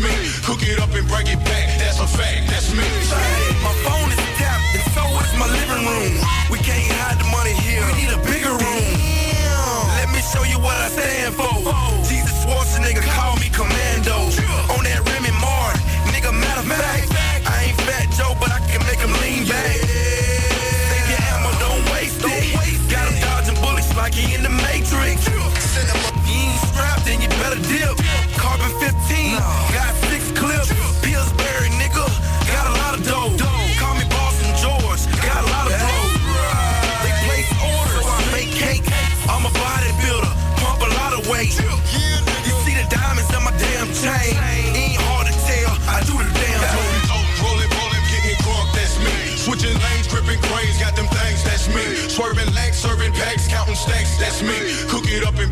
me. 0.00 0.10
Cook 0.44 0.62
it 0.62 0.80
up 0.80 0.92
and 0.94 1.06
break 1.08 1.28
it 1.28 1.38
back, 1.44 1.78
that's 1.78 2.00
a 2.00 2.06
fact. 2.06 2.49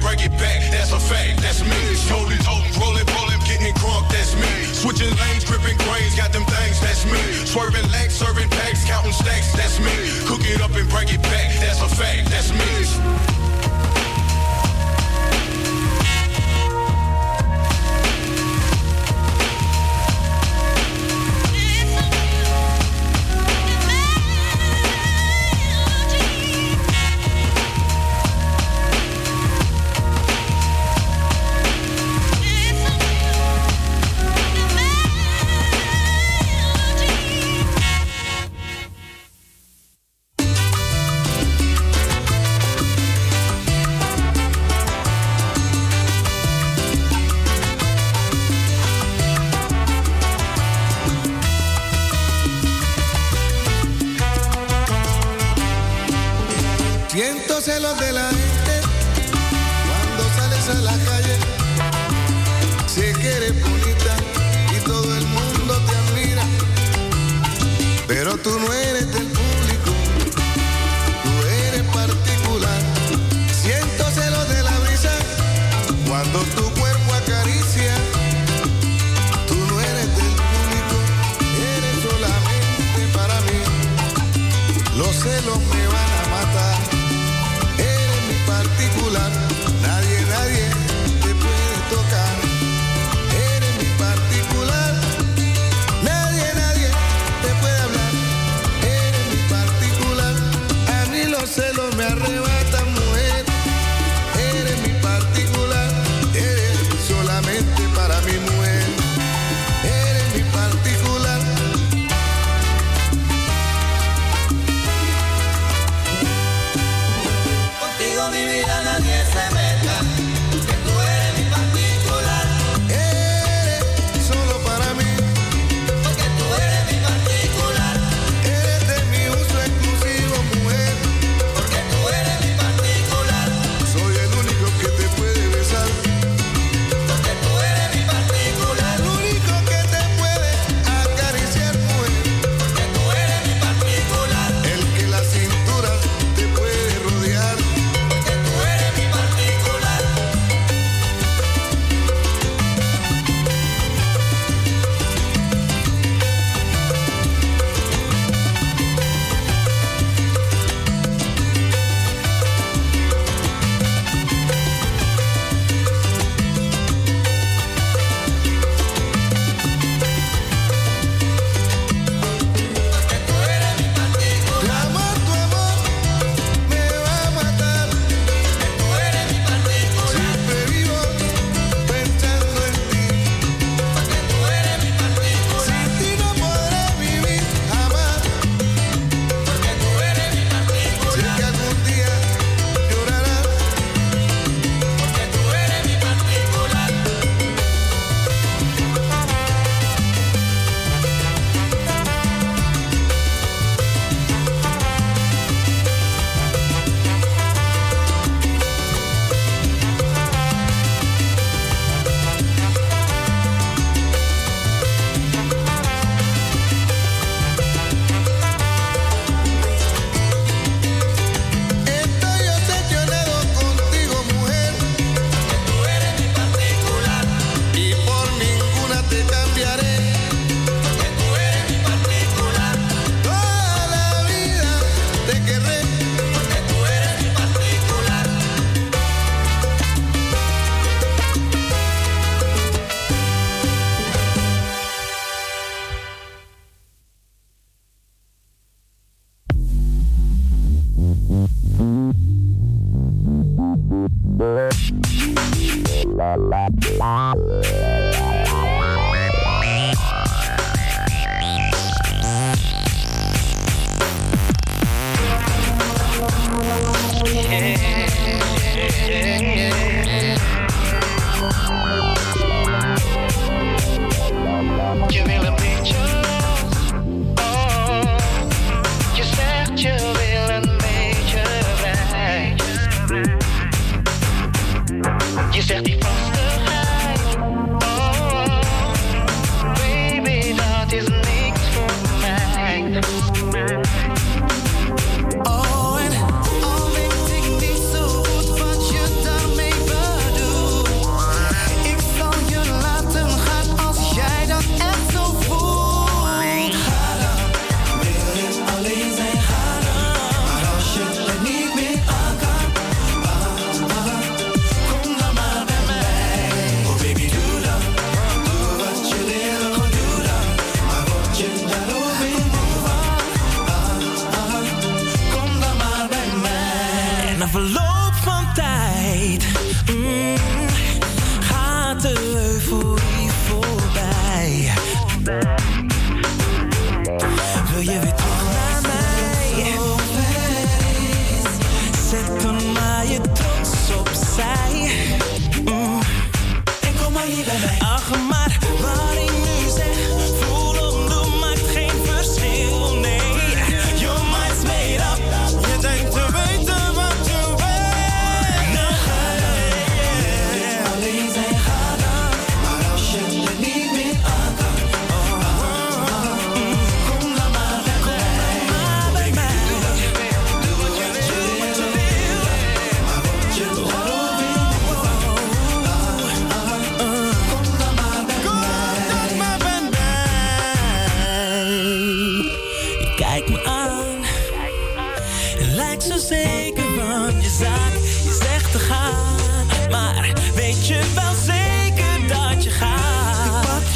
break 0.01 0.25
it 0.25 0.33
back. 0.39 0.61
That's 0.71 0.93
a 0.93 1.01
fact, 1.01 1.41
that's 1.43 1.63
me. 1.63 1.81
Rolling, 2.11 2.39
rolling, 2.79 3.07
rolling, 3.15 3.41
getting 3.47 3.75
crunk, 3.75 4.09
that's 4.11 4.35
me. 4.35 4.51
Switching 4.73 5.11
lanes, 5.17 5.45
gripping 5.45 5.77
grains, 5.85 6.15
got 6.15 6.33
them 6.33 6.45
things, 6.45 6.81
that's 6.81 7.05
me. 7.07 7.21
Swerving 7.47 7.89
legs, 7.91 8.15
serving 8.15 8.49
packs, 8.51 8.85
counting 8.85 9.13
stacks, 9.13 9.53
that's 9.53 9.79
me. 9.81 9.95
Cook 10.27 10.43
it 10.45 10.61
up 10.61 10.75
and 10.75 10.89
break 10.91 11.13
it 11.13 11.23
back, 11.23 11.49
that's 11.61 11.81
a 11.83 11.89
fact, 11.89 12.31
that's 12.31 12.53
me. 12.53 13.38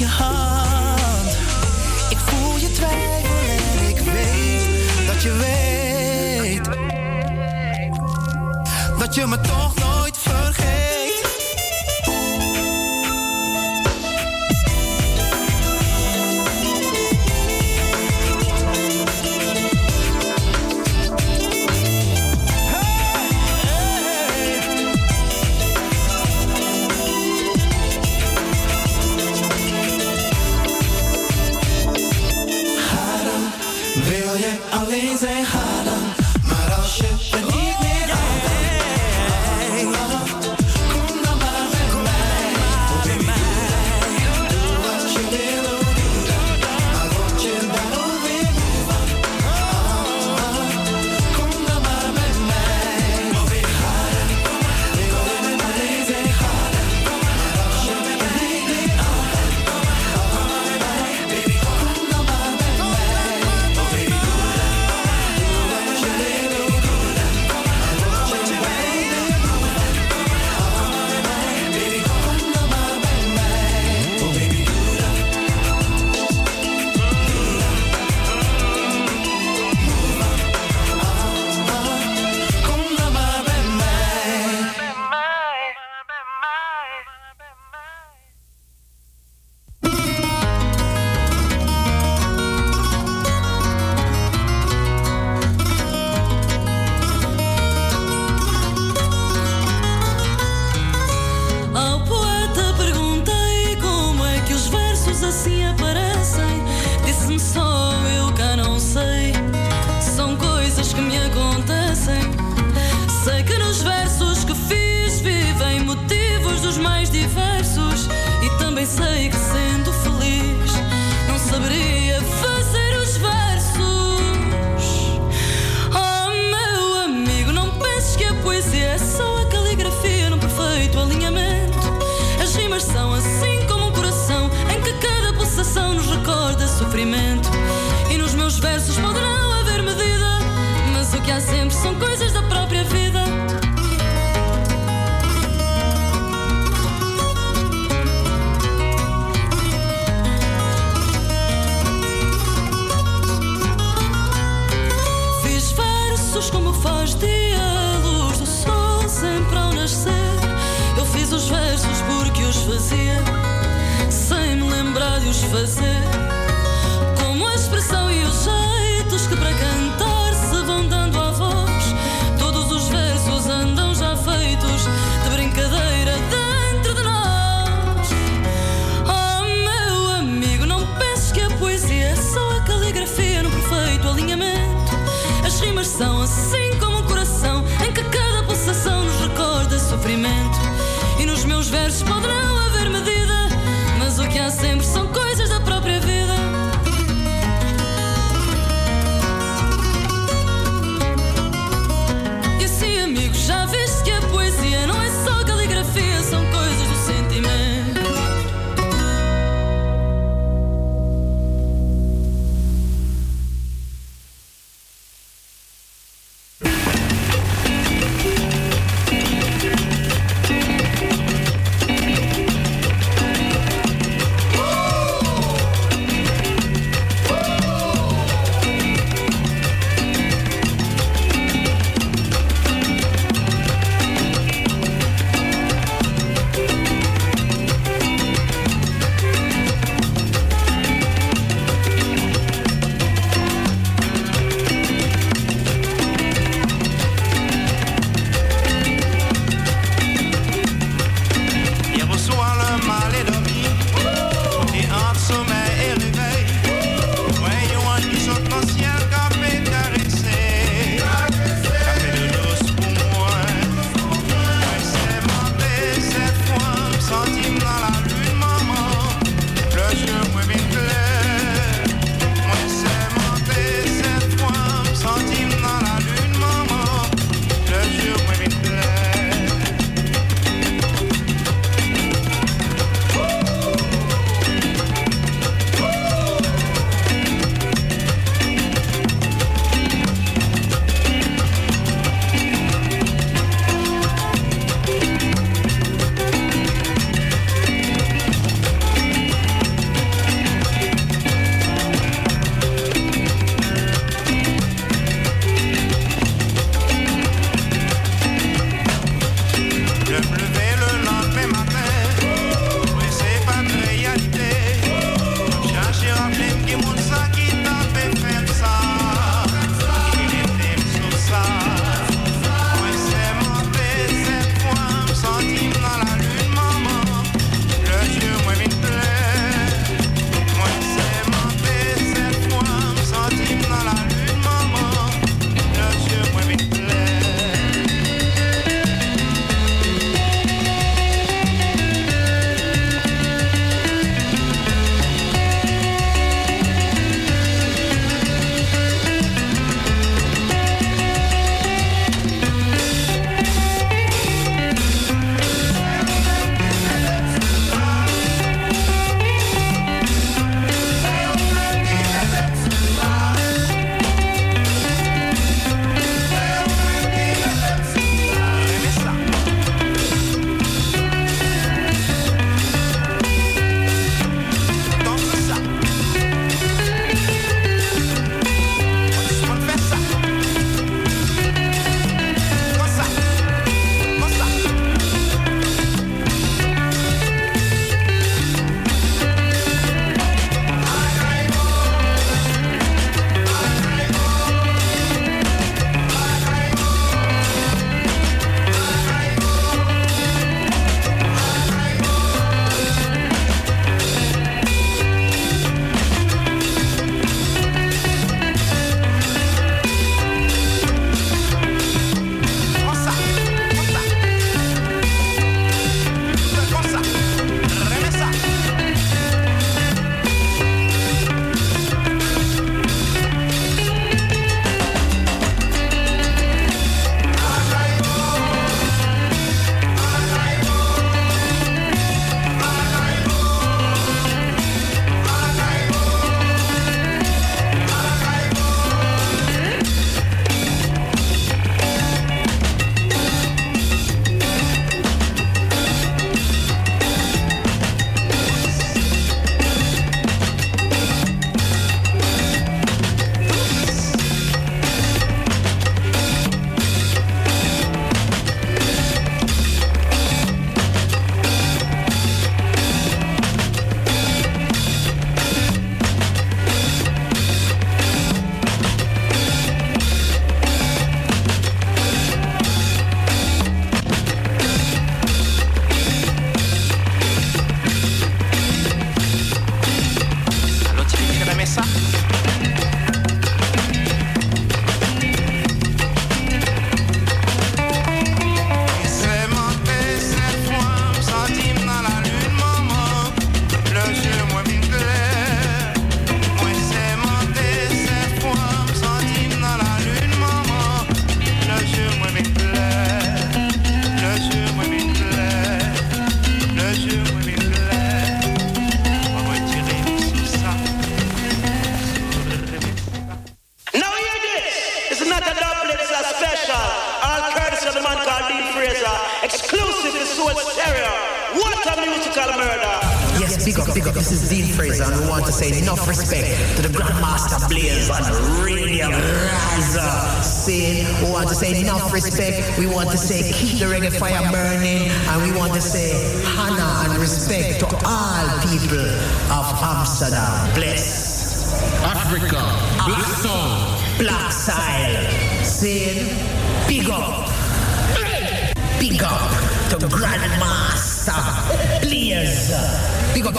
hand. 0.07 1.37
Ik 2.11 2.19
voel 2.19 2.57
je 2.57 2.73
twijfel 2.73 3.37
en 3.49 3.89
ik 3.89 3.99
weet 3.99 5.07
dat 5.07 5.23
je 5.23 5.33
weet 5.33 6.69
dat 8.99 9.15
je 9.15 9.27
me 9.27 9.41
toch 9.41 9.75
nog. 9.75 9.92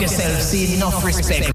Yourself, 0.04 0.42
see 0.42 0.76
enough 0.76 1.04
respect. 1.06 1.53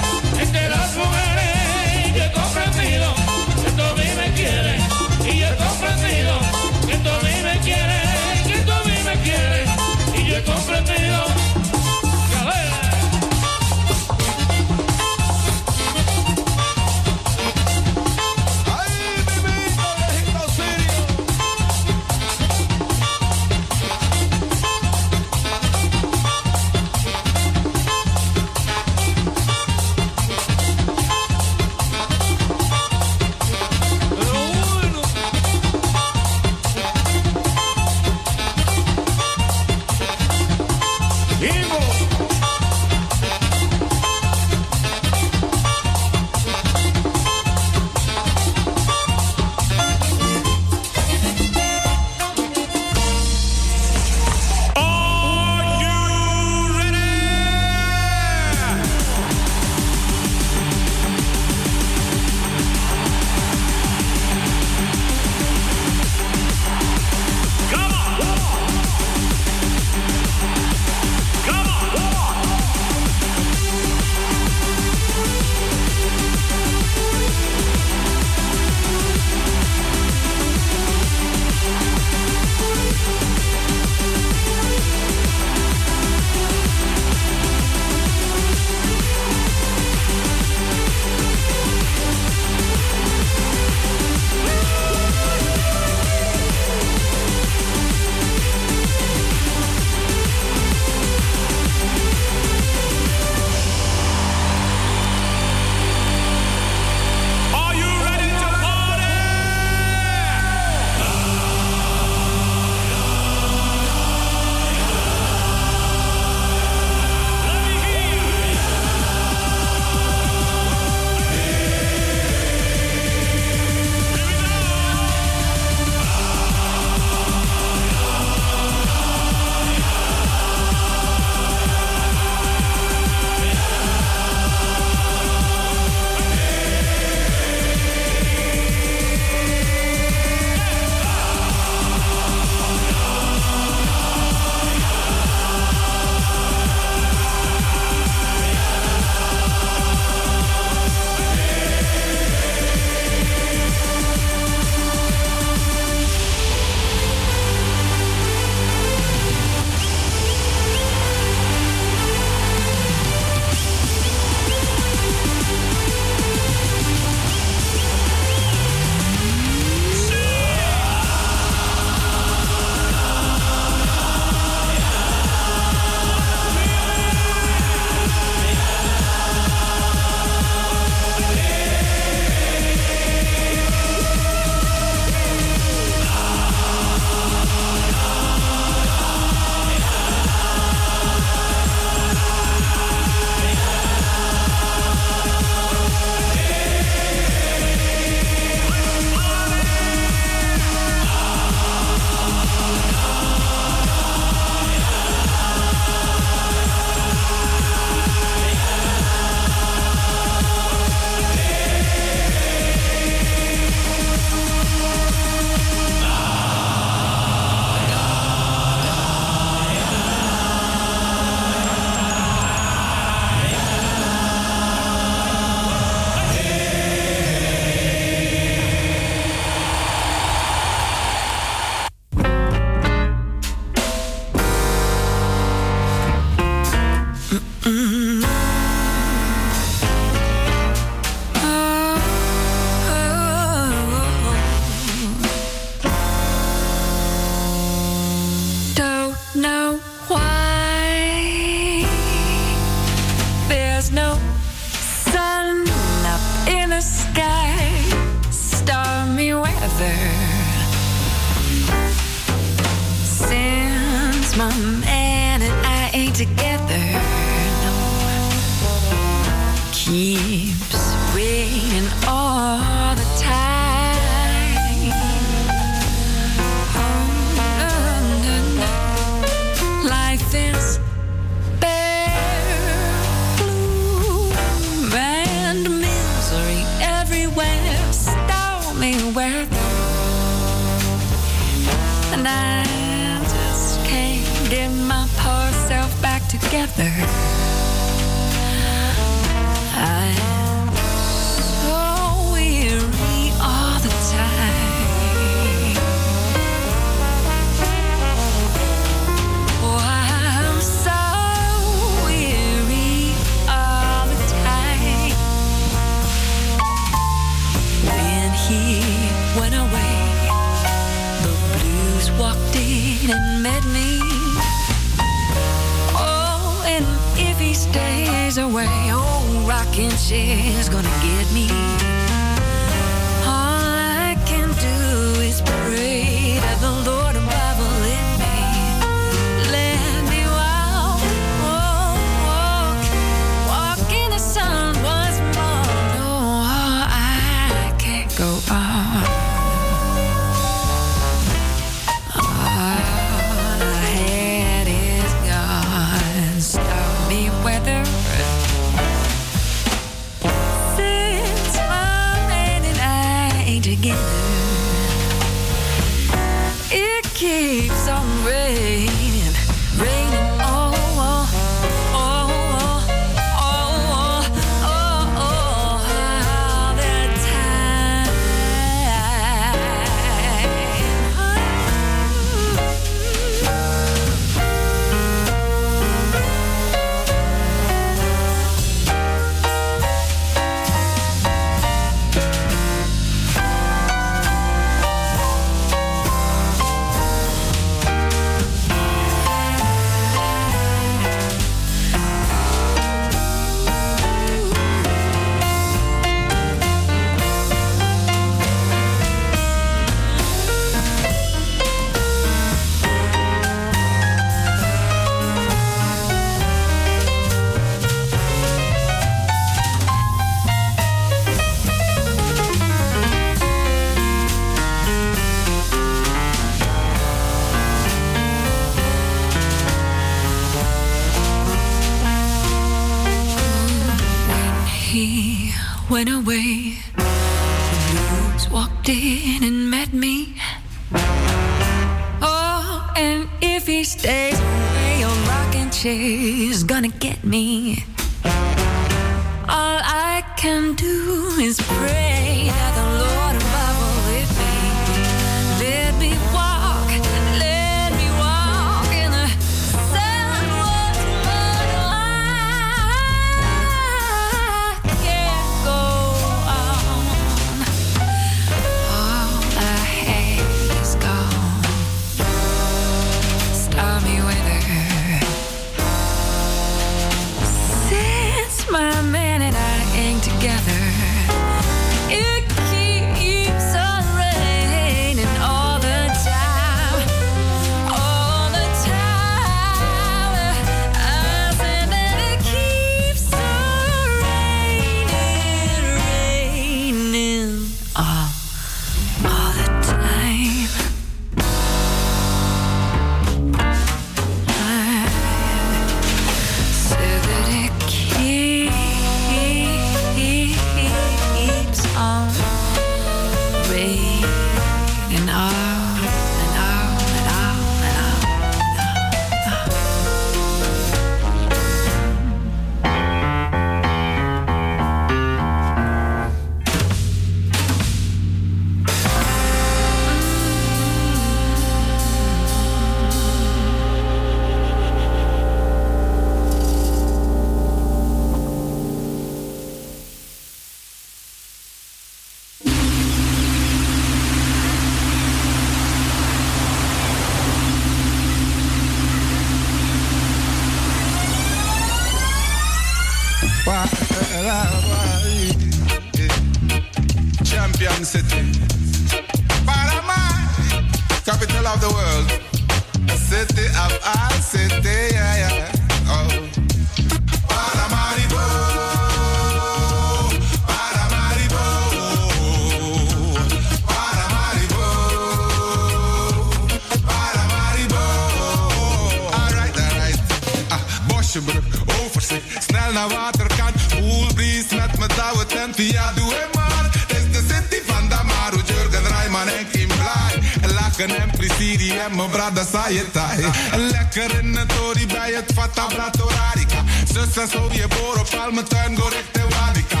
Via 585.80 586.12
Doe 586.14 586.48
maar. 586.54 586.84
Het 586.92 587.16
is 587.16 587.32
de 587.32 587.42
city 587.48 587.80
van 587.86 588.08
Damaru, 588.08 588.60
Jurgen 588.66 589.04
Raymann 589.08 589.48
en 589.48 589.70
Kim 589.70 589.88
Blij. 589.88 590.72
Lachen 590.72 591.16
en 591.20 591.30
Prisiri 591.30 591.90
en 591.98 592.16
mijn 592.16 592.30
brada 592.30 592.64
Sayetai. 592.72 593.44
Lekker 593.76 594.30
oh, 594.30 594.38
in 594.38 594.56
het 594.56 594.68
tori 594.68 595.06
bij 595.06 595.32
het 595.32 595.52
Fata 595.54 595.86
Bratorarica. 595.86 596.84
Zus 597.12 597.36
en 597.36 597.48
zo 597.48 597.68
je 597.72 597.86
boor 597.88 598.18
op 598.18 598.28
al 598.44 598.52
mijn 598.52 598.66
tuin, 598.68 598.96
go 598.96 599.08
rechte 599.08 599.42
wadika. 599.54 600.00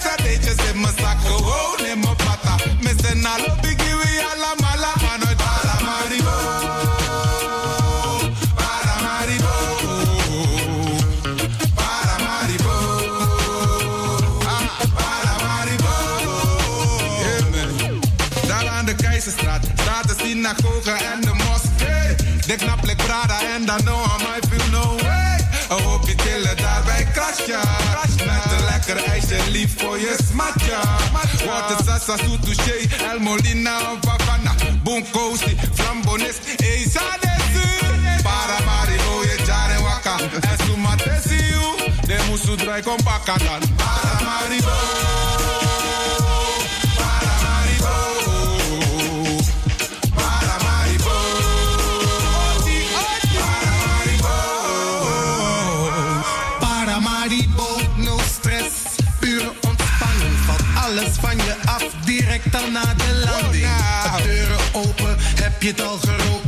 SRD'tjes 0.00 0.70
in 0.72 0.80
mijn 0.80 0.94
zak, 0.98 1.18
gewoon 1.24 1.86
in 1.92 2.00
mijn 2.00 2.16
pata. 2.16 2.54
Missen 2.80 3.26
alle 3.26 3.54
biggie, 3.60 3.96
we 3.96 4.24
alla 4.32 4.52
moskee. 22.48 22.56
De 22.56 22.64
knaplik 22.64 22.96
Prada 22.96 23.40
en 23.54 23.66
dan 23.66 23.84
no, 23.84 24.04
I 24.04 24.22
might 24.22 24.46
feel 24.48 24.70
no 24.70 24.96
way. 24.96 25.46
Een 25.68 25.82
hoopje 25.82 26.14
chillen 26.16 26.56
daar 26.56 26.82
bij 26.84 27.06
Krasja. 27.12 27.60
Met 28.26 28.52
een 28.52 28.64
lekker 28.64 29.04
ijsje, 29.04 29.36
lief 29.50 29.74
voor 29.78 29.98
je 29.98 30.16
smatja. 30.30 30.80
Water 31.46 31.84
sasa, 31.84 32.16
su 32.16 32.38
touché, 32.38 32.88
El 33.12 33.20
Molina 33.20 33.76
of 33.78 34.10
Havana. 34.10 34.54
Boom 34.82 35.04
coasty, 35.10 35.56
flambonis, 35.74 36.36
Eza 36.56 37.16
desi. 37.20 38.22
Para 38.22 38.58
Maribo, 38.64 39.22
je 39.22 39.42
jaren 39.46 39.82
waka. 39.82 40.16
En 40.40 40.66
su 40.66 40.76
matesi 40.76 41.36
you, 41.36 41.92
de 42.06 42.18
musu 42.30 42.56
dry 42.56 42.82
kom 42.82 43.02
pakadan. 43.02 43.60
Para 43.76 44.24
Maribo. 44.24 45.37
Direct 62.42 62.52
dan 62.52 62.72
na 62.72 62.94
de 62.94 63.24
landing. 63.24 63.68
De 64.02 64.22
deuren 64.22 64.58
open, 64.72 65.16
heb 65.18 65.62
je 65.62 65.68
het 65.68 65.82
al 65.82 65.98
geroken? 65.98 66.47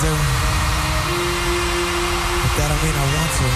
Do. 0.00 0.16
But 2.40 2.52
that 2.56 2.72
don't 2.72 2.80
mean 2.80 2.96
I 2.96 3.06
want 3.20 3.32
to. 3.36 3.48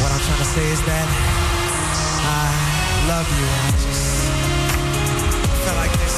What 0.00 0.08
I'm 0.08 0.24
trying 0.24 0.40
to 0.40 0.50
say 0.56 0.64
is 0.72 0.80
that 0.88 1.04
I 2.24 2.48
love 3.04 3.28
you. 3.28 3.44
I 3.44 3.68
just 3.84 4.24
feel 5.68 5.76
like 5.76 5.92
this 6.00 6.16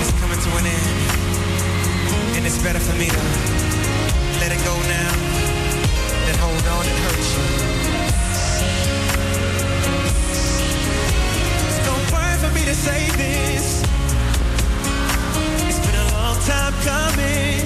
is 0.00 0.16
coming 0.16 0.40
to 0.40 0.50
an 0.56 0.64
end. 0.64 0.96
And 2.40 2.46
it's 2.48 2.56
better 2.64 2.80
for 2.80 2.96
me 2.96 3.12
to 3.12 3.22
let 4.40 4.56
it 4.56 4.64
go 4.64 4.72
now 4.88 5.12
than 6.24 6.36
hold 6.40 6.64
on 6.72 6.88
and 6.88 6.98
hurt 7.04 7.20
you. 7.20 7.44
It's 11.68 11.80
gonna 11.84 12.40
for 12.40 12.52
me 12.56 12.64
to 12.64 12.74
say 12.74 13.13
time 16.46 16.74
coming. 16.84 17.64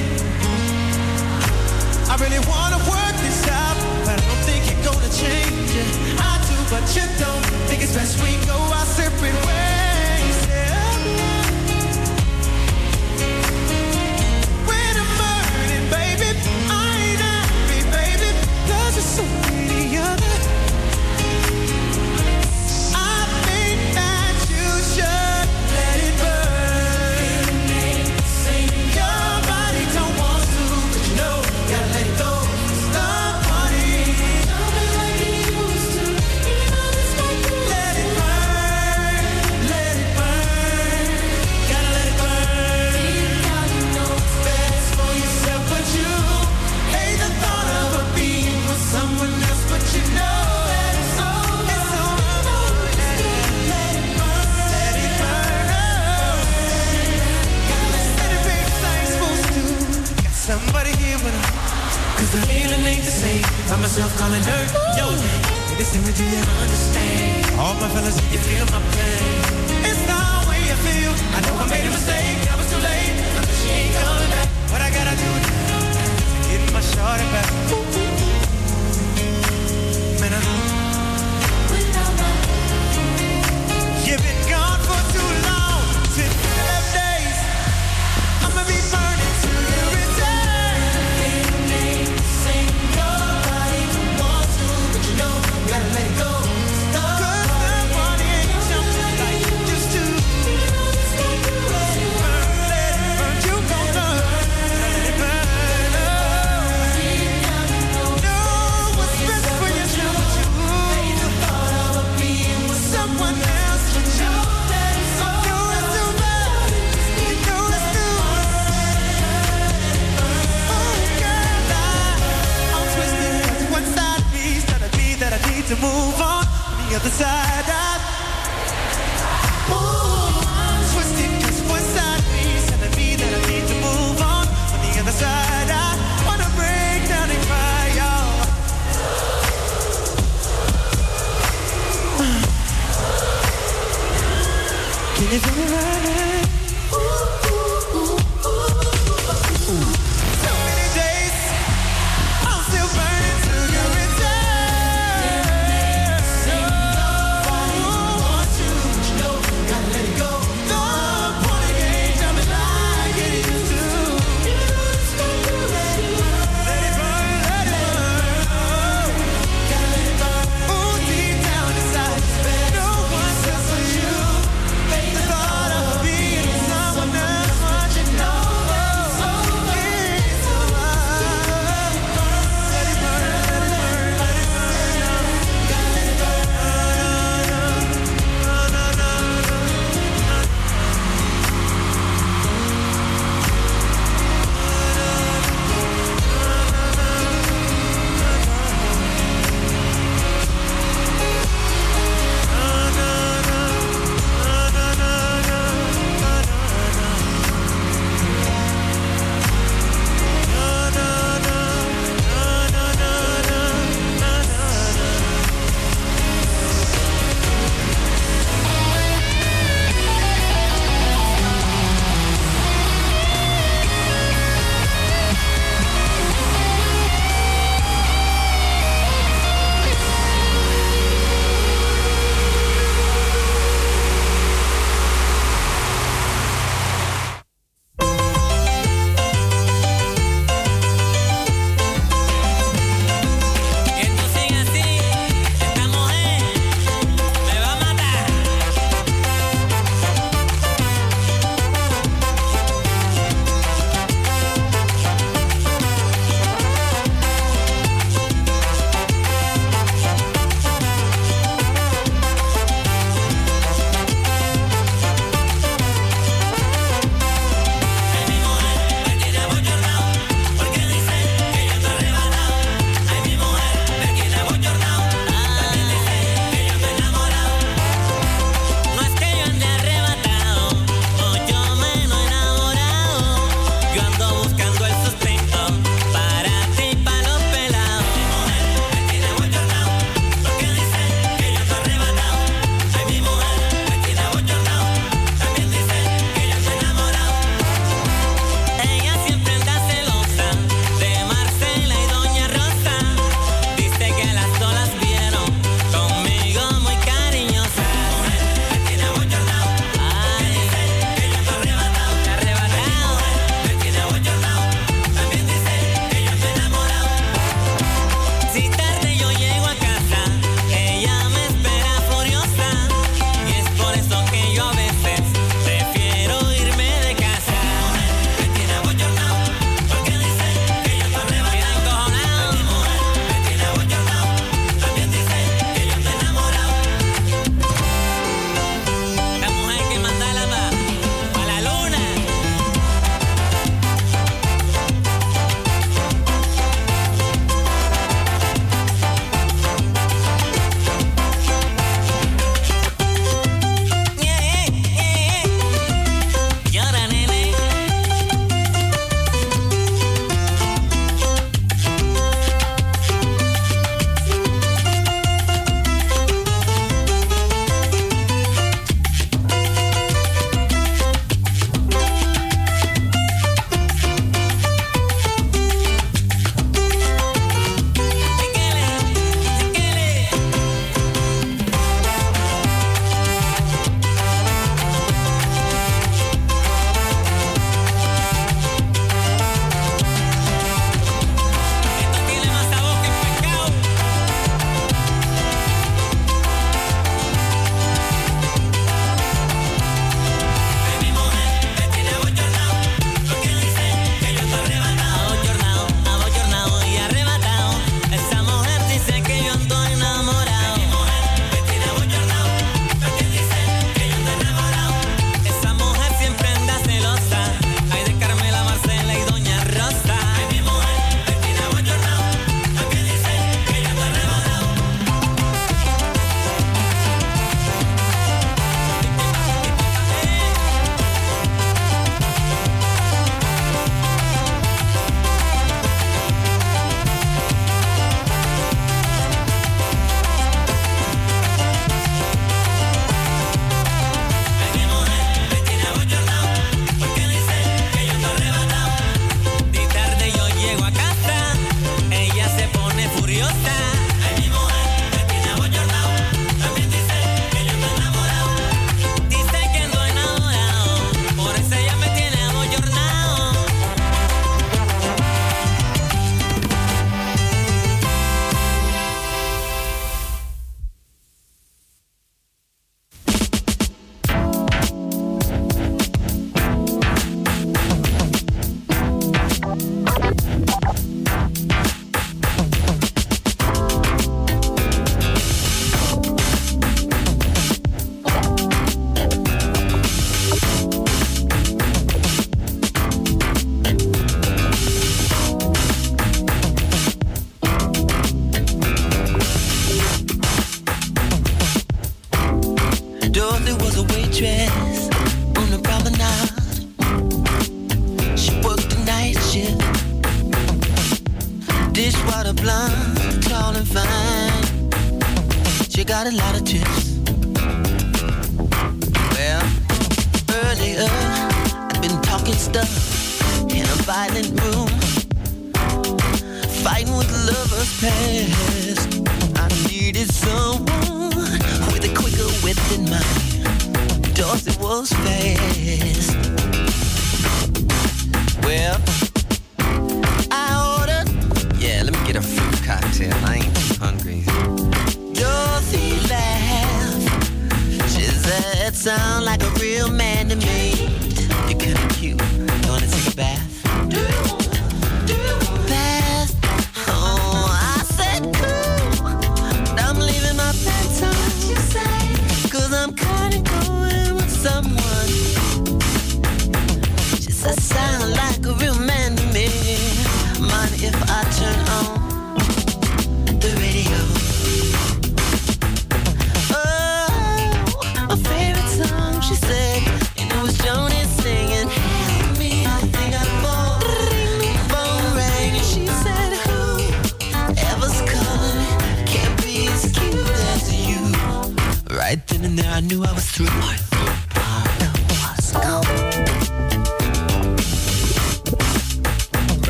I 2.08 2.16
really 2.20 2.38
wanna 2.46 2.78
work 2.86 3.14
this 3.26 3.48
out, 3.48 3.76
but 4.04 4.14
I 4.14 4.16
don't 4.16 4.42
think 4.46 4.62
you're 4.70 4.84
gonna 4.84 5.10
change 5.10 5.70
it. 5.82 5.92
I 6.20 6.38
do, 6.48 6.56
but 6.70 6.84
you 6.94 7.02
don't. 7.18 7.44
Think 7.66 7.82
it's 7.82 7.94
best 7.94 8.22
we 8.22 8.36
go 8.46 8.54
our 8.54 8.86
separate 8.86 9.34
ways. 9.46 9.67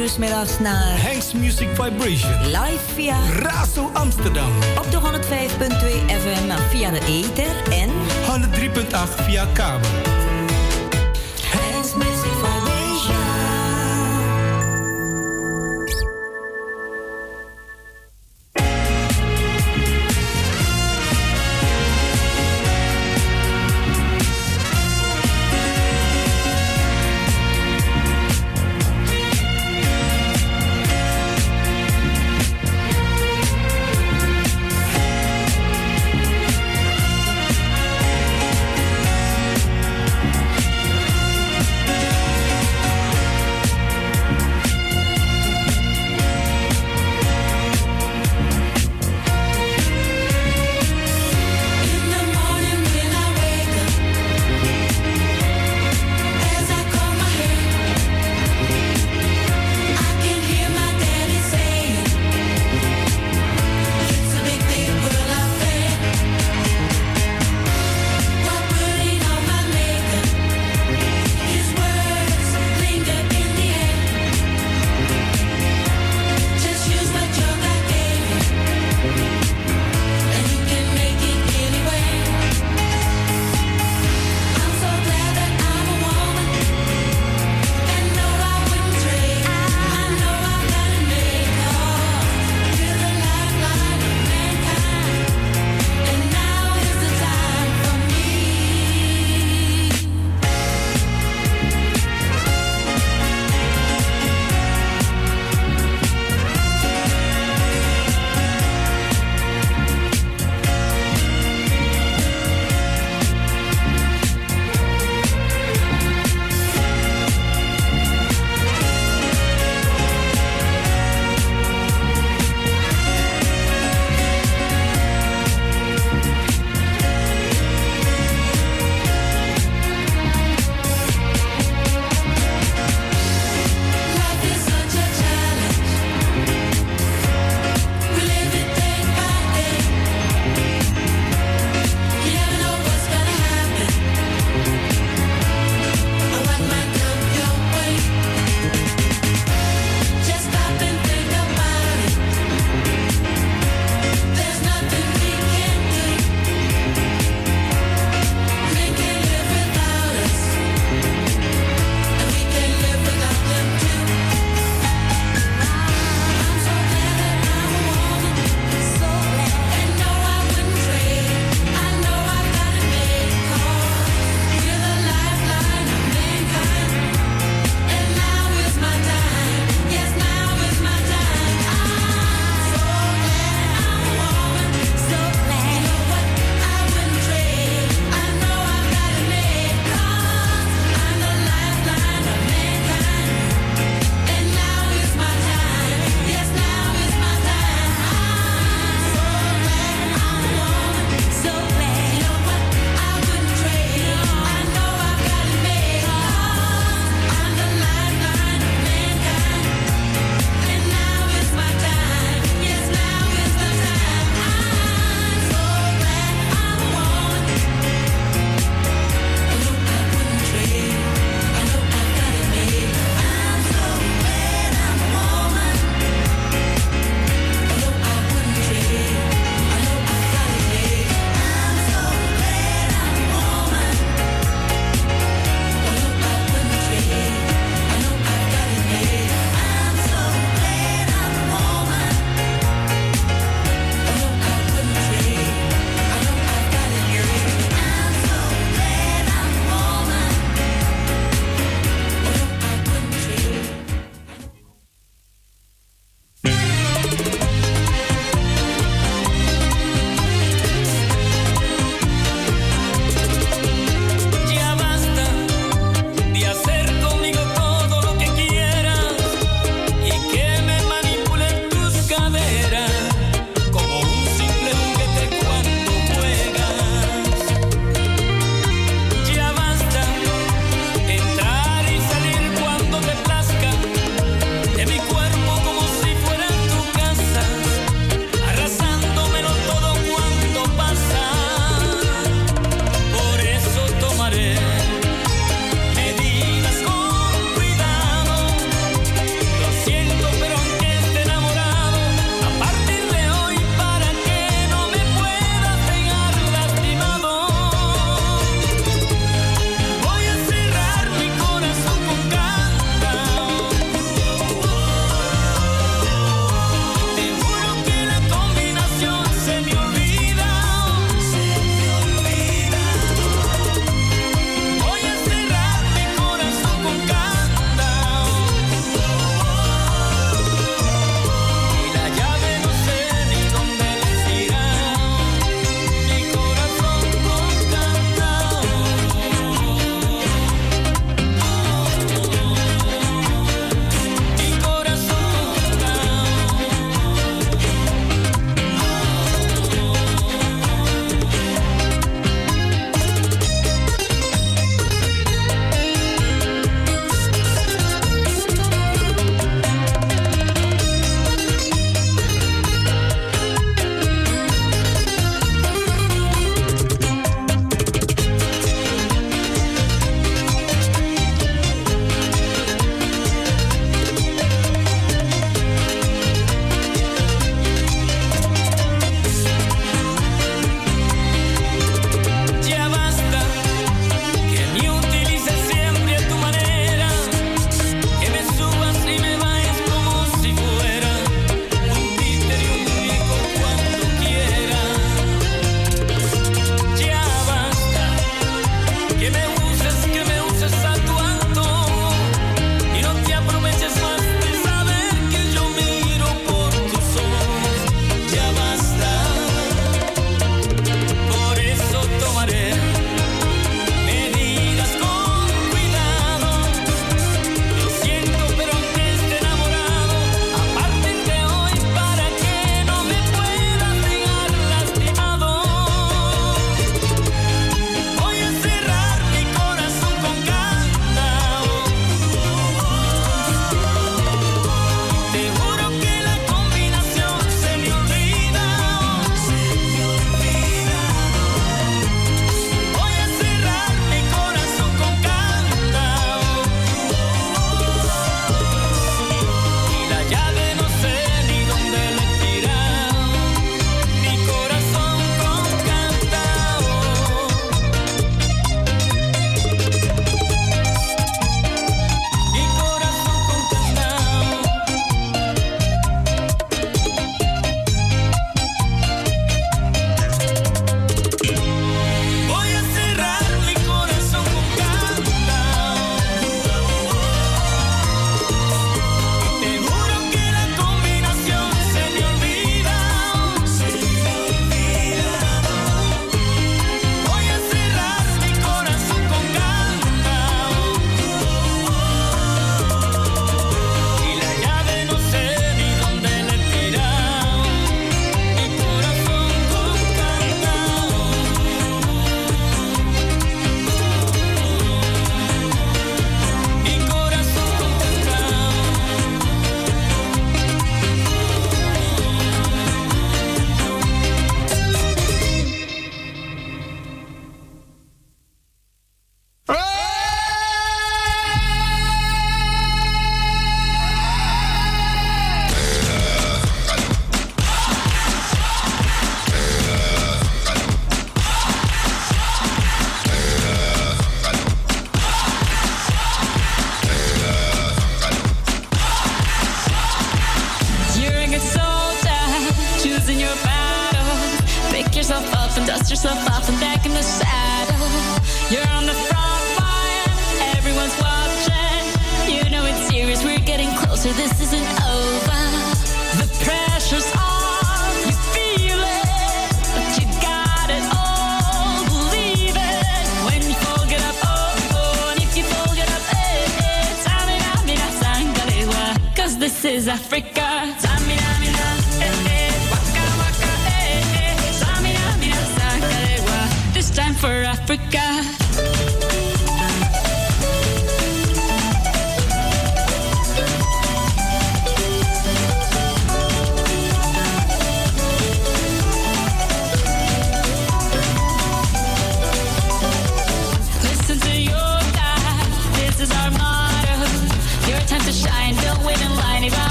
Uur 0.00 0.06
tot 0.06 0.08
4 0.08 0.08
uur 0.08 0.08
's 0.08 0.16
middags 0.16 0.58
naar 0.58 1.02
Hanks 1.02 1.32
Music 1.32 1.68
Vibration. 1.68 2.46
Live 2.46 2.94
via 2.94 3.16
Razo 3.38 3.90
Amsterdam. 3.92 4.59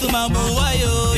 suma 0.00 0.28
buwayo 0.28 1.16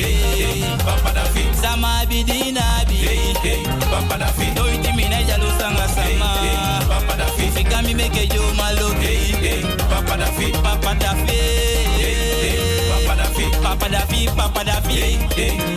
sama 1.62 2.06
bidina 2.06 2.84
bi 2.88 4.46
doiti 4.54 4.92
mina 4.92 5.22
jalo 5.22 5.50
sanga 5.58 5.88
sama 5.88 6.30
fika 7.54 7.82
meke 7.82 8.26
jo 8.28 8.42
malo 8.56 8.88
papa 9.90 10.16
Dafi, 10.18 10.52
papa 10.62 10.94
Dafi, 10.94 11.38
papa 12.90 13.88
Dafi, 13.88 14.26
papa 14.36 14.64
Dafi, 14.64 15.06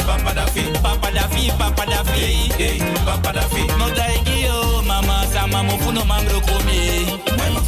papa 0.05 0.31
Dafi, 0.33 0.63
papa 0.81 1.11
Dafi, 1.11 1.51
papa 1.57 1.85
Dafi, 1.85 2.79
papa 3.05 3.31
Dafi, 3.33 3.67
no 3.77 3.87
daigi 3.95 4.47
mama 4.87 5.25
sama 5.33 5.63
mo 5.63 5.77
funo 5.77 6.01
mamro 6.05 6.39
komi 6.41 7.21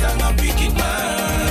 I'm 0.05 0.19
a 0.19 0.41
wicked 0.41 0.73
man 0.77 1.42